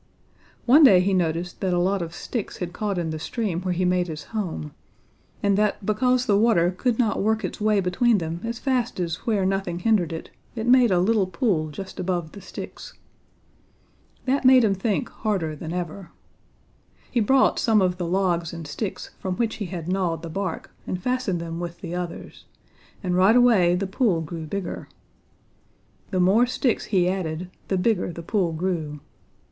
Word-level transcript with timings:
One 0.65 0.83
day 0.83 0.99
he 0.99 1.13
noticed 1.13 1.61
that 1.61 1.75
a 1.75 1.79
lot 1.79 2.01
of 2.01 2.15
sticks 2.15 2.57
had 2.57 2.73
caught 2.73 2.97
in 2.97 3.11
the 3.11 3.19
stream 3.19 3.61
where 3.61 3.71
he 3.75 3.85
made 3.85 4.07
his 4.07 4.23
home, 4.33 4.71
and 5.43 5.55
that 5.59 5.85
because 5.85 6.25
the 6.25 6.39
water 6.39 6.71
could 6.71 6.97
not 6.97 7.21
work 7.21 7.45
its 7.45 7.61
way 7.61 7.79
between 7.81 8.17
them 8.17 8.41
as 8.43 8.57
fast 8.57 8.99
as 8.99 9.17
where 9.27 9.45
nothing 9.45 9.77
hindered 9.77 10.11
it, 10.11 10.31
it 10.55 10.65
made 10.65 10.89
a 10.89 10.99
little 10.99 11.27
pool 11.27 11.69
just 11.69 11.99
above 11.99 12.31
the 12.31 12.41
sticks. 12.41 12.95
That 14.25 14.43
made 14.43 14.63
him 14.63 14.73
think 14.73 15.07
harder 15.07 15.55
than 15.55 15.71
ever. 15.71 16.09
He 17.11 17.19
brought 17.19 17.59
some 17.59 17.79
of 17.79 17.97
the 17.99 18.07
logs 18.07 18.53
and 18.53 18.65
sticks 18.65 19.11
from 19.19 19.35
which 19.35 19.57
he 19.57 19.65
had 19.67 19.87
gnawed 19.87 20.23
the 20.23 20.29
bark 20.31 20.71
and 20.87 20.99
fastened 20.99 21.39
them 21.39 21.59
with 21.59 21.79
the 21.81 21.93
others, 21.93 22.45
and 23.03 23.15
right 23.15 23.35
away 23.35 23.75
the 23.75 23.85
pool 23.85 24.21
grew 24.21 24.47
bigger. 24.47 24.89
The 26.09 26.19
more 26.19 26.47
sticks 26.47 26.85
he 26.85 27.07
added, 27.07 27.51
the 27.67 27.77
bigger 27.77 28.11
the 28.11 28.23
pool 28.23 28.51
grew. 28.51 28.93
Mr. 28.95 28.99